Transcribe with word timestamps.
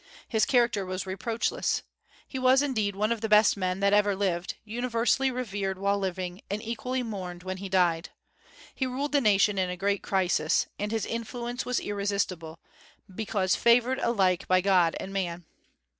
His 0.27 0.47
character 0.47 0.83
was 0.83 1.05
reproachless. 1.05 1.83
He 2.27 2.39
was, 2.39 2.63
indeed, 2.63 2.95
one 2.95 3.11
of 3.11 3.21
the 3.21 3.29
best 3.29 3.55
men 3.55 3.81
that 3.81 3.93
ever 3.93 4.15
lived, 4.15 4.55
universally 4.63 5.29
revered 5.29 5.77
while 5.77 5.99
living, 5.99 6.41
and 6.49 6.59
equally 6.59 7.03
mourned 7.03 7.43
when 7.43 7.57
he 7.57 7.69
died. 7.69 8.09
He 8.73 8.87
ruled 8.87 9.11
the 9.11 9.21
nation 9.21 9.59
in 9.59 9.69
a 9.69 9.77
great 9.77 10.01
crisis, 10.01 10.65
and 10.79 10.91
his 10.91 11.05
influence 11.05 11.67
was 11.67 11.79
irresistible, 11.79 12.59
because 13.13 13.55
favored 13.55 13.99
alike 13.99 14.47
by 14.47 14.59
God 14.59 14.95
and 14.99 15.13
man. 15.13 15.45